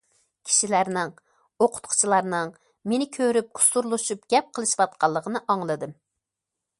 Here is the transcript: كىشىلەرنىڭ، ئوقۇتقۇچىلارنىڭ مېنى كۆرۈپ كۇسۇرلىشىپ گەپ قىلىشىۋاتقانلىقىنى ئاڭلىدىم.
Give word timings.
كىشىلەرنىڭ، 0.49 1.11
ئوقۇتقۇچىلارنىڭ 1.65 2.49
مېنى 2.93 3.07
كۆرۈپ 3.19 3.51
كۇسۇرلىشىپ 3.59 4.25
گەپ 4.35 4.49
قىلىشىۋاتقانلىقىنى 4.59 5.43
ئاڭلىدىم. 5.55 5.95